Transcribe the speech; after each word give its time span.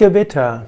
Gewitter. 0.00 0.64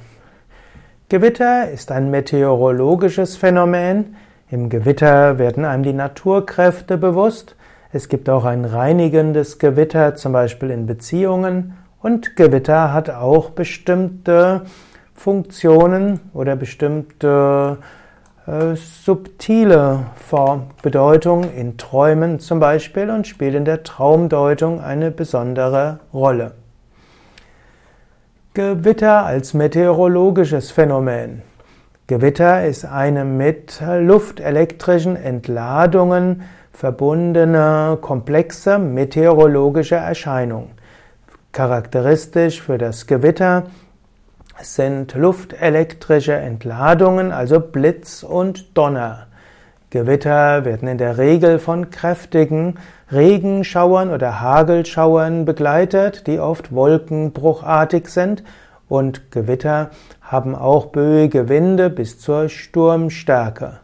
Gewitter 1.08 1.70
ist 1.70 1.90
ein 1.90 2.10
meteorologisches 2.10 3.34
Phänomen. 3.34 4.14
Im 4.50 4.68
Gewitter 4.68 5.38
werden 5.38 5.64
einem 5.64 5.84
die 5.84 5.94
Naturkräfte 5.94 6.98
bewusst. 6.98 7.56
Es 7.92 8.10
gibt 8.10 8.28
auch 8.28 8.44
ein 8.44 8.66
reinigendes 8.66 9.58
Gewitter, 9.58 10.16
zum 10.16 10.34
Beispiel 10.34 10.68
in 10.68 10.84
Beziehungen. 10.84 11.78
Und 12.02 12.36
Gewitter 12.36 12.92
hat 12.92 13.08
auch 13.08 13.48
bestimmte 13.48 14.66
Funktionen 15.14 16.20
oder 16.34 16.54
bestimmte 16.54 17.78
äh, 18.46 18.74
subtile 18.74 20.00
Form, 20.28 20.64
Bedeutung 20.82 21.44
in 21.56 21.78
Träumen 21.78 22.38
zum 22.38 22.60
Beispiel 22.60 23.08
und 23.08 23.26
spielt 23.26 23.54
in 23.54 23.64
der 23.64 23.82
Traumdeutung 23.82 24.82
eine 24.82 25.10
besondere 25.10 26.00
Rolle. 26.12 26.52
Gewitter 28.54 29.24
als 29.24 29.54
meteorologisches 29.54 30.70
Phänomen. 30.72 31.40
Gewitter 32.06 32.66
ist 32.66 32.84
eine 32.84 33.24
mit 33.24 33.80
luftelektrischen 33.80 35.16
Entladungen 35.16 36.42
verbundene 36.70 37.96
komplexe 38.02 38.78
meteorologische 38.78 39.94
Erscheinung. 39.94 40.72
Charakteristisch 41.52 42.60
für 42.60 42.76
das 42.76 43.06
Gewitter 43.06 43.68
sind 44.60 45.14
luftelektrische 45.14 46.34
Entladungen, 46.34 47.32
also 47.32 47.58
Blitz 47.58 48.22
und 48.22 48.76
Donner. 48.76 49.28
Gewitter 49.92 50.64
werden 50.64 50.88
in 50.88 50.96
der 50.96 51.18
Regel 51.18 51.58
von 51.58 51.90
kräftigen 51.90 52.76
Regenschauern 53.12 54.08
oder 54.08 54.40
Hagelschauern 54.40 55.44
begleitet, 55.44 56.26
die 56.26 56.40
oft 56.40 56.74
wolkenbruchartig 56.74 58.08
sind 58.08 58.42
und 58.88 59.30
Gewitter 59.30 59.90
haben 60.22 60.54
auch 60.54 60.86
böige 60.86 61.50
Winde 61.50 61.90
bis 61.90 62.18
zur 62.18 62.48
Sturmstärke. 62.48 63.80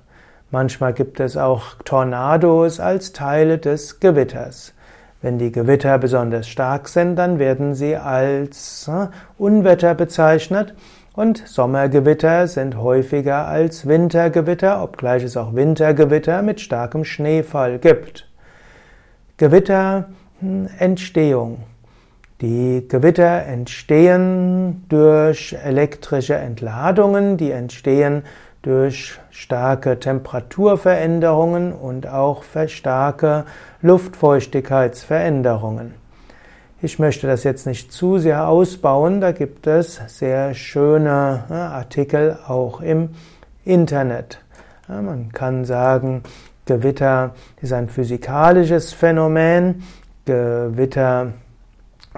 Manchmal 0.50 0.94
gibt 0.94 1.20
es 1.20 1.36
auch 1.36 1.74
Tornados 1.84 2.80
als 2.80 3.12
Teile 3.12 3.58
des 3.58 4.00
Gewitters. 4.00 4.72
Wenn 5.20 5.36
die 5.36 5.52
Gewitter 5.52 5.98
besonders 5.98 6.48
stark 6.48 6.88
sind, 6.88 7.16
dann 7.16 7.38
werden 7.38 7.74
sie 7.74 7.96
als 7.96 8.88
äh, 8.88 9.08
Unwetter 9.36 9.94
bezeichnet 9.94 10.72
und 11.18 11.42
Sommergewitter 11.48 12.46
sind 12.46 12.76
häufiger 12.76 13.48
als 13.48 13.88
Wintergewitter, 13.88 14.80
obgleich 14.80 15.24
es 15.24 15.36
auch 15.36 15.52
Wintergewitter 15.52 16.42
mit 16.42 16.60
starkem 16.60 17.04
Schneefall 17.04 17.80
gibt. 17.80 18.30
Gewitterentstehung. 19.36 21.64
Die 22.40 22.86
Gewitter 22.86 23.46
entstehen 23.46 24.84
durch 24.88 25.56
elektrische 25.60 26.36
Entladungen, 26.36 27.36
die 27.36 27.50
entstehen 27.50 28.22
durch 28.62 29.18
starke 29.30 29.98
Temperaturveränderungen 29.98 31.72
und 31.72 32.06
auch 32.06 32.44
starke 32.68 33.44
Luftfeuchtigkeitsveränderungen. 33.82 35.94
Ich 36.80 37.00
möchte 37.00 37.26
das 37.26 37.42
jetzt 37.42 37.66
nicht 37.66 37.90
zu 37.90 38.18
sehr 38.18 38.46
ausbauen, 38.46 39.20
da 39.20 39.32
gibt 39.32 39.66
es 39.66 40.00
sehr 40.06 40.54
schöne 40.54 41.42
Artikel 41.50 42.38
auch 42.46 42.80
im 42.80 43.10
Internet. 43.64 44.38
Man 44.86 45.32
kann 45.32 45.64
sagen, 45.64 46.22
Gewitter 46.66 47.34
ist 47.60 47.72
ein 47.72 47.88
physikalisches 47.88 48.92
Phänomen. 48.92 49.82
Gewitter 50.24 51.32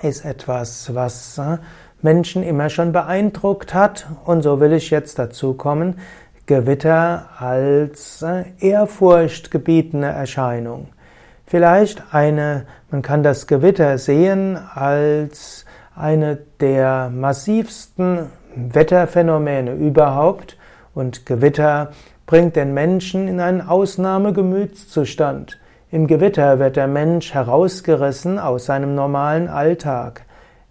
ist 0.03 0.27
etwas, 0.27 0.95
was 0.95 1.39
äh, 1.39 1.57
Menschen 2.03 2.43
immer 2.43 2.69
schon 2.69 2.93
beeindruckt 2.93 3.73
hat. 3.73 4.09
Und 4.27 4.43
so 4.43 4.61
will 4.61 4.75
ich 4.75 4.91
jetzt 4.91 5.19
dazu 5.19 5.55
kommen, 5.55 6.01
Gewitter 6.45 7.31
als 7.39 8.21
äh, 8.21 8.45
ehrfurchtgebietende 8.61 10.09
Erscheinung. 10.09 10.89
Vielleicht 11.51 12.15
eine, 12.15 12.65
man 12.93 13.03
kann 13.03 13.25
das 13.25 13.49
Gewitter 13.49 13.99
sehen 13.99 14.57
als 14.73 15.65
eine 15.97 16.39
der 16.61 17.11
massivsten 17.13 18.27
Wetterphänomene 18.55 19.75
überhaupt 19.75 20.57
und 20.95 21.27
Gewitter 21.27 21.91
bringt 22.25 22.55
den 22.55 22.73
Menschen 22.73 23.27
in 23.27 23.41
einen 23.41 23.63
Ausnahmegemütszustand. 23.63 25.59
Im 25.91 26.07
Gewitter 26.07 26.61
wird 26.61 26.77
der 26.77 26.87
Mensch 26.87 27.35
herausgerissen 27.35 28.39
aus 28.39 28.67
seinem 28.67 28.95
normalen 28.95 29.49
Alltag. 29.49 30.27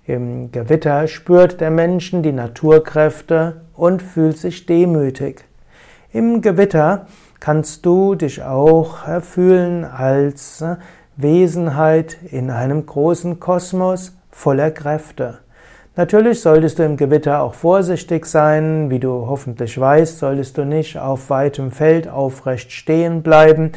Im 0.05 0.49
Gewitter 0.53 1.09
spürt 1.09 1.59
der 1.59 1.71
Mensch 1.71 2.11
die 2.13 2.31
Naturkräfte 2.31 3.63
und 3.75 4.01
fühlt 4.01 4.37
sich 4.37 4.65
demütig. 4.65 5.43
Im 6.13 6.39
Gewitter 6.41 7.07
kannst 7.39 7.85
du 7.85 8.15
dich 8.15 8.43
auch 8.43 8.97
fühlen 9.21 9.85
als 9.85 10.63
Wesenheit 11.17 12.17
in 12.31 12.49
einem 12.49 12.85
großen 12.85 13.39
Kosmos 13.39 14.15
voller 14.31 14.71
Kräfte. 14.71 15.39
Natürlich 15.95 16.39
solltest 16.39 16.79
du 16.79 16.83
im 16.83 16.95
Gewitter 16.95 17.41
auch 17.41 17.53
vorsichtig 17.53 18.25
sein. 18.25 18.89
Wie 18.89 18.99
du 18.99 19.27
hoffentlich 19.27 19.77
weißt, 19.77 20.19
solltest 20.19 20.57
du 20.57 20.63
nicht 20.63 20.97
auf 20.97 21.29
weitem 21.29 21.71
Feld 21.71 22.07
aufrecht 22.07 22.71
stehen 22.71 23.21
bleiben, 23.21 23.73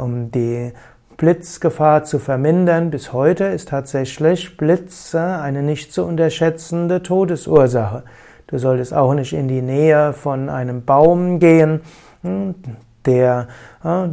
um 0.00 0.30
die 0.30 0.72
Blitzgefahr 1.16 2.04
zu 2.04 2.20
vermindern. 2.20 2.90
Bis 2.90 3.12
heute 3.12 3.44
ist 3.46 3.70
tatsächlich 3.70 4.56
Blitz 4.56 5.16
eine 5.16 5.62
nicht 5.62 5.92
zu 5.92 6.04
unterschätzende 6.04 7.02
Todesursache. 7.02 8.04
Du 8.46 8.58
solltest 8.58 8.94
auch 8.94 9.14
nicht 9.14 9.32
in 9.32 9.48
die 9.48 9.62
Nähe 9.62 10.12
von 10.12 10.48
einem 10.48 10.84
Baum 10.84 11.40
gehen, 11.40 11.80
der, 13.06 13.48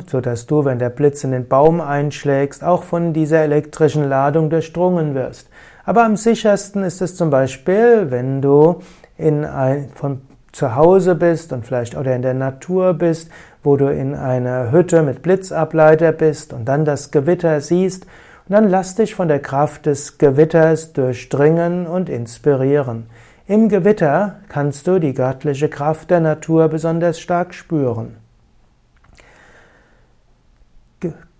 so 0.07 0.21
dass 0.21 0.45
du, 0.45 0.65
wenn 0.65 0.79
der 0.79 0.89
Blitz 0.89 1.23
in 1.23 1.31
den 1.31 1.47
Baum 1.47 1.81
einschlägst, 1.81 2.63
auch 2.63 2.83
von 2.83 3.13
dieser 3.13 3.39
elektrischen 3.39 4.07
Ladung 4.07 4.49
durchdrungen 4.49 5.15
wirst. 5.15 5.49
Aber 5.85 6.03
am 6.03 6.17
sichersten 6.17 6.83
ist 6.83 7.01
es 7.01 7.15
zum 7.15 7.29
Beispiel, 7.29 8.07
wenn 8.09 8.41
du 8.41 8.81
in 9.17 9.45
ein, 9.45 9.89
von 9.93 10.21
zu 10.51 10.75
Hause 10.75 11.15
bist 11.15 11.53
und 11.53 11.65
vielleicht 11.65 11.95
oder 11.95 12.15
in 12.15 12.21
der 12.21 12.33
Natur 12.33 12.93
bist, 12.93 13.29
wo 13.63 13.77
du 13.77 13.87
in 13.91 14.15
einer 14.15 14.71
Hütte 14.71 15.03
mit 15.03 15.21
Blitzableiter 15.21 16.11
bist 16.11 16.53
und 16.53 16.65
dann 16.65 16.85
das 16.85 17.11
Gewitter 17.11 17.61
siehst, 17.61 18.05
und 18.47 18.53
dann 18.53 18.67
lass 18.67 18.95
dich 18.95 19.13
von 19.13 19.27
der 19.27 19.39
Kraft 19.39 19.85
des 19.85 20.17
Gewitters 20.17 20.93
durchdringen 20.93 21.85
und 21.85 22.09
inspirieren. 22.09 23.05
Im 23.49 23.67
Gewitter 23.67 24.41
kannst 24.47 24.85
du 24.85 24.99
die 24.99 25.15
göttliche 25.15 25.69
Kraft 25.69 26.11
der 26.11 26.19
Natur 26.19 26.67
besonders 26.67 27.19
stark 27.19 27.55
spüren. 27.55 28.17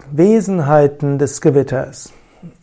Wesenheiten 0.09 1.19
des 1.19 1.39
Gewitters. 1.39 2.11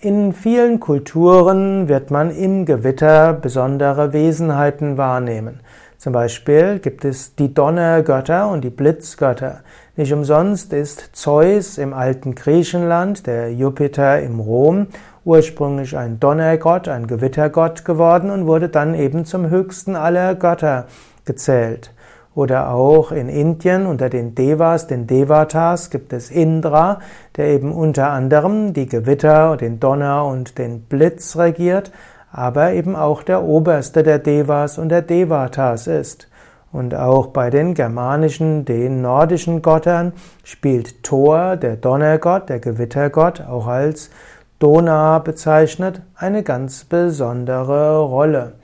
In 0.00 0.32
vielen 0.32 0.80
Kulturen 0.80 1.86
wird 1.86 2.10
man 2.10 2.32
im 2.32 2.66
Gewitter 2.66 3.34
besondere 3.34 4.12
Wesenheiten 4.12 4.96
wahrnehmen. 4.96 5.60
Zum 5.96 6.12
Beispiel 6.12 6.80
gibt 6.80 7.04
es 7.04 7.36
die 7.36 7.54
Donnergötter 7.54 8.48
und 8.48 8.64
die 8.64 8.70
Blitzgötter. 8.70 9.60
Nicht 9.94 10.12
umsonst 10.12 10.72
ist 10.72 11.10
Zeus 11.12 11.78
im 11.78 11.94
alten 11.94 12.34
Griechenland, 12.34 13.28
der 13.28 13.52
Jupiter 13.52 14.20
im 14.20 14.40
Rom, 14.40 14.88
ursprünglich 15.26 15.96
ein 15.96 16.20
Donnergott, 16.20 16.88
ein 16.88 17.08
Gewittergott 17.08 17.84
geworden 17.84 18.30
und 18.30 18.46
wurde 18.46 18.68
dann 18.68 18.94
eben 18.94 19.24
zum 19.24 19.50
höchsten 19.50 19.96
aller 19.96 20.36
Götter 20.36 20.86
gezählt. 21.24 21.92
Oder 22.36 22.70
auch 22.70 23.12
in 23.12 23.28
Indien 23.28 23.86
unter 23.86 24.08
den 24.08 24.34
Devas, 24.34 24.86
den 24.86 25.06
Devatas, 25.06 25.90
gibt 25.90 26.12
es 26.12 26.30
Indra, 26.30 27.00
der 27.36 27.48
eben 27.48 27.72
unter 27.72 28.10
anderem 28.10 28.72
die 28.72 28.86
Gewitter, 28.86 29.56
den 29.56 29.80
Donner 29.80 30.24
und 30.26 30.58
den 30.58 30.82
Blitz 30.82 31.36
regiert, 31.36 31.90
aber 32.30 32.72
eben 32.72 32.94
auch 32.94 33.22
der 33.22 33.42
oberste 33.42 34.02
der 34.02 34.18
Devas 34.18 34.78
und 34.78 34.90
der 34.90 35.02
Devatas 35.02 35.86
ist. 35.86 36.28
Und 36.72 36.94
auch 36.94 37.28
bei 37.28 37.48
den 37.48 37.74
germanischen, 37.74 38.64
den 38.66 39.00
nordischen 39.00 39.62
Göttern 39.62 40.12
spielt 40.44 41.02
Thor, 41.02 41.56
der 41.56 41.76
Donnergott, 41.76 42.50
der 42.50 42.60
Gewittergott, 42.60 43.40
auch 43.40 43.66
als 43.66 44.10
Dona 44.58 45.18
bezeichnet, 45.18 46.00
eine 46.14 46.42
ganz 46.42 46.84
besondere 46.84 48.00
Rolle. 48.00 48.54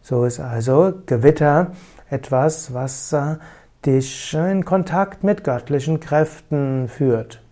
So 0.00 0.24
ist 0.24 0.40
also 0.40 0.92
Gewitter 1.06 1.72
etwas, 2.10 2.74
was 2.74 3.14
dich 3.84 4.34
in 4.34 4.64
Kontakt 4.64 5.24
mit 5.24 5.42
göttlichen 5.42 5.98
Kräften 5.98 6.88
führt. 6.88 7.42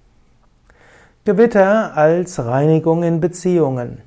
Gewitter 1.25 1.97
als 1.97 2.45
Reinigung 2.45 3.03
in 3.03 3.21
Beziehungen. 3.21 4.03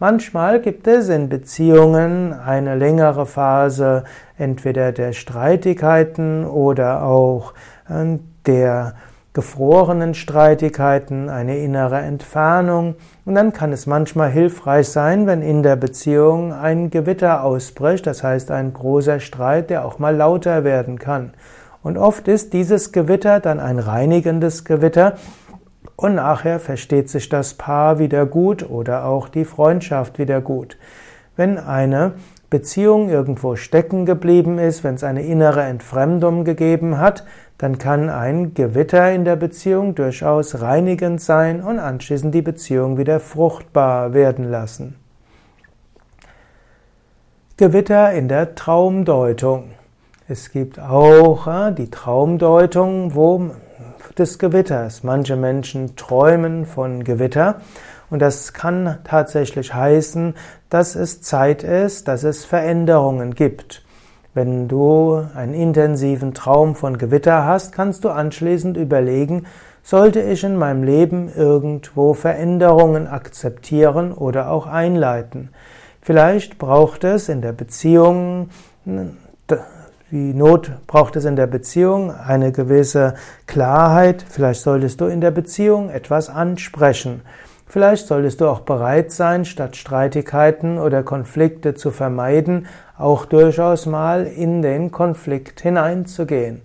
Manchmal 0.00 0.60
gibt 0.60 0.86
es 0.86 1.08
in 1.08 1.28
Beziehungen 1.28 2.32
eine 2.32 2.76
längere 2.76 3.26
Phase 3.26 4.04
entweder 4.36 4.92
der 4.92 5.12
Streitigkeiten 5.12 6.44
oder 6.44 7.02
auch 7.02 7.52
äh, 7.88 8.18
der 8.46 8.94
gefrorenen 9.38 10.14
Streitigkeiten 10.14 11.28
eine 11.28 11.58
innere 11.58 12.00
Entfernung 12.00 12.96
und 13.24 13.36
dann 13.36 13.52
kann 13.52 13.70
es 13.70 13.86
manchmal 13.86 14.32
hilfreich 14.32 14.88
sein, 14.88 15.28
wenn 15.28 15.42
in 15.42 15.62
der 15.62 15.76
Beziehung 15.76 16.52
ein 16.52 16.90
Gewitter 16.90 17.44
ausbricht, 17.44 18.08
das 18.08 18.24
heißt 18.24 18.50
ein 18.50 18.72
großer 18.72 19.20
Streit, 19.20 19.70
der 19.70 19.84
auch 19.84 20.00
mal 20.00 20.16
lauter 20.16 20.64
werden 20.64 20.98
kann. 20.98 21.34
Und 21.84 21.98
oft 21.98 22.26
ist 22.26 22.52
dieses 22.52 22.90
Gewitter 22.90 23.38
dann 23.38 23.60
ein 23.60 23.78
reinigendes 23.78 24.64
Gewitter 24.64 25.14
und 25.94 26.16
nachher 26.16 26.58
versteht 26.58 27.08
sich 27.08 27.28
das 27.28 27.54
Paar 27.54 28.00
wieder 28.00 28.26
gut 28.26 28.68
oder 28.68 29.04
auch 29.04 29.28
die 29.28 29.44
Freundschaft 29.44 30.18
wieder 30.18 30.40
gut. 30.40 30.76
Wenn 31.36 31.58
eine 31.58 32.14
Beziehung 32.50 33.10
irgendwo 33.10 33.56
stecken 33.56 34.06
geblieben 34.06 34.58
ist, 34.58 34.82
wenn 34.82 34.94
es 34.94 35.04
eine 35.04 35.22
innere 35.22 35.62
Entfremdung 35.62 36.44
gegeben 36.44 36.98
hat, 36.98 37.24
dann 37.58 37.78
kann 37.78 38.08
ein 38.08 38.54
Gewitter 38.54 39.12
in 39.12 39.24
der 39.24 39.36
Beziehung 39.36 39.94
durchaus 39.94 40.60
reinigend 40.62 41.20
sein 41.20 41.62
und 41.62 41.78
anschließend 41.78 42.34
die 42.34 42.42
Beziehung 42.42 42.96
wieder 42.96 43.20
fruchtbar 43.20 44.14
werden 44.14 44.44
lassen. 44.44 44.96
Gewitter 47.58 48.12
in 48.12 48.28
der 48.28 48.54
Traumdeutung. 48.54 49.70
Es 50.28 50.52
gibt 50.52 50.78
auch 50.78 51.48
äh, 51.48 51.72
die 51.72 51.90
Traumdeutung 51.90 53.14
wo, 53.14 53.50
des 54.16 54.38
Gewitters. 54.38 55.02
Manche 55.02 55.36
Menschen 55.36 55.96
träumen 55.96 56.66
von 56.66 57.02
Gewitter 57.02 57.60
und 58.10 58.20
das 58.20 58.52
kann 58.52 58.98
tatsächlich 59.04 59.74
heißen, 59.74 60.34
dass 60.70 60.94
es 60.94 61.20
Zeit 61.22 61.62
ist, 61.62 62.08
dass 62.08 62.24
es 62.24 62.44
Veränderungen 62.44 63.34
gibt. 63.34 63.84
Wenn 64.34 64.68
du 64.68 65.26
einen 65.34 65.54
intensiven 65.54 66.34
Traum 66.34 66.74
von 66.74 66.98
Gewitter 66.98 67.44
hast, 67.44 67.72
kannst 67.72 68.04
du 68.04 68.10
anschließend 68.10 68.76
überlegen, 68.76 69.46
sollte 69.82 70.20
ich 70.20 70.44
in 70.44 70.56
meinem 70.56 70.82
Leben 70.82 71.32
irgendwo 71.34 72.12
Veränderungen 72.12 73.06
akzeptieren 73.06 74.12
oder 74.12 74.50
auch 74.50 74.66
einleiten. 74.66 75.48
Vielleicht 76.02 76.58
braucht 76.58 77.04
es 77.04 77.28
in 77.28 77.40
der 77.42 77.52
Beziehung, 77.52 78.50
die 80.10 80.34
Not 80.34 80.70
braucht 80.86 81.16
es 81.16 81.24
in 81.24 81.36
der 81.36 81.46
Beziehung 81.46 82.14
eine 82.14 82.52
gewisse 82.52 83.14
Klarheit. 83.46 84.24
Vielleicht 84.28 84.62
solltest 84.62 85.00
du 85.00 85.06
in 85.06 85.20
der 85.20 85.30
Beziehung 85.30 85.90
etwas 85.90 86.30
ansprechen. 86.30 87.22
Vielleicht 87.70 88.06
solltest 88.06 88.40
du 88.40 88.48
auch 88.48 88.60
bereit 88.60 89.12
sein, 89.12 89.44
statt 89.44 89.76
Streitigkeiten 89.76 90.78
oder 90.78 91.02
Konflikte 91.02 91.74
zu 91.74 91.90
vermeiden, 91.90 92.66
auch 92.96 93.26
durchaus 93.26 93.84
mal 93.84 94.26
in 94.26 94.62
den 94.62 94.90
Konflikt 94.90 95.60
hineinzugehen. 95.60 96.62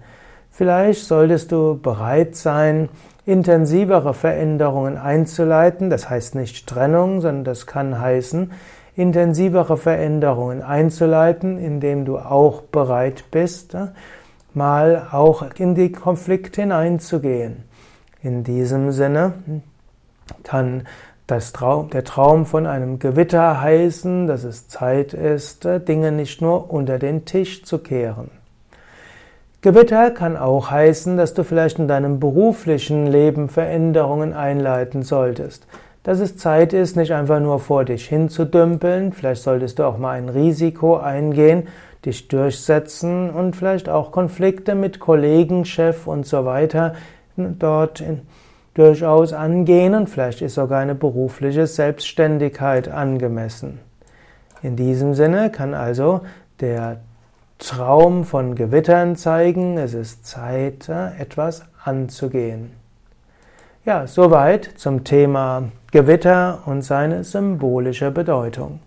Vielleicht 0.49 1.03
solltest 1.05 1.51
du 1.51 1.77
bereit 1.77 2.37
sein, 2.37 2.87
intensivere 3.25 4.13
Veränderungen 4.13 4.97
einzuleiten, 4.97 5.89
das 5.89 6.09
heißt 6.09 6.35
nicht 6.35 6.67
Trennung, 6.67 7.19
sondern 7.19 7.43
das 7.43 7.67
kann 7.67 7.99
heißen, 7.99 8.51
intensivere 8.95 9.75
Veränderungen 9.75 10.61
einzuleiten, 10.61 11.57
indem 11.57 12.05
du 12.05 12.17
auch 12.17 12.61
bereit 12.61 13.25
bist, 13.29 13.75
mal 14.53 15.07
auch 15.11 15.43
in 15.57 15.75
die 15.75 15.91
Konflikt 15.91 16.55
hineinzugehen. 16.55 17.63
In 18.21 18.45
diesem 18.45 18.91
Sinne 18.91 19.33
kann 20.43 20.87
das 21.27 21.53
Traum, 21.53 21.89
der 21.89 22.03
Traum 22.03 22.45
von 22.45 22.67
einem 22.67 22.99
Gewitter 22.99 23.61
heißen, 23.61 24.27
dass 24.27 24.43
es 24.43 24.67
Zeit 24.67 25.13
ist, 25.13 25.65
Dinge 25.87 26.11
nicht 26.11 26.41
nur 26.41 26.71
unter 26.71 26.99
den 26.99 27.25
Tisch 27.25 27.63
zu 27.63 27.77
kehren. 27.77 28.29
Gewitter 29.61 30.11
kann 30.11 30.35
auch 30.35 30.71
heißen, 30.71 31.15
dass 31.15 31.33
du 31.33 31.45
vielleicht 31.45 31.79
in 31.79 31.87
deinem 31.87 32.19
beruflichen 32.19 33.07
Leben 33.07 33.47
Veränderungen 33.47 34.33
einleiten 34.33 35.03
solltest. 35.03 35.65
Dass 36.03 36.19
es 36.19 36.35
Zeit 36.35 36.73
ist, 36.73 36.97
nicht 36.97 37.13
einfach 37.13 37.39
nur 37.39 37.59
vor 37.59 37.85
dich 37.85 38.09
hinzudümpeln, 38.09 39.13
vielleicht 39.13 39.41
solltest 39.41 39.79
du 39.79 39.83
auch 39.83 39.97
mal 39.97 40.17
ein 40.17 40.27
Risiko 40.27 40.97
eingehen, 40.97 41.69
dich 42.05 42.27
durchsetzen 42.27 43.29
und 43.29 43.55
vielleicht 43.55 43.87
auch 43.87 44.11
Konflikte 44.11 44.75
mit 44.75 44.99
Kollegen, 44.99 45.63
Chef 45.63 46.07
und 46.07 46.25
so 46.25 46.43
weiter 46.43 46.95
dort 47.37 48.01
in, 48.01 48.19
durchaus 48.73 49.33
angehen 49.33 49.93
und 49.93 50.09
vielleicht 50.09 50.41
ist 50.41 50.55
sogar 50.55 50.79
eine 50.79 50.95
berufliche 50.95 51.67
Selbstständigkeit 51.67 52.87
angemessen. 52.87 53.79
In 54.61 54.75
diesem 54.75 55.13
Sinne 55.13 55.51
kann 55.51 55.73
also 55.73 56.21
der 56.59 57.01
Traum 57.59 58.23
von 58.23 58.55
Gewittern 58.55 59.15
zeigen, 59.15 59.77
es 59.77 59.93
ist 59.93 60.25
Zeit, 60.25 60.89
etwas 60.89 61.63
anzugehen. 61.83 62.71
Ja, 63.85 64.07
soweit 64.07 64.65
zum 64.77 65.03
Thema 65.03 65.69
Gewitter 65.91 66.63
und 66.65 66.81
seine 66.81 67.23
symbolische 67.23 68.11
Bedeutung. 68.11 68.79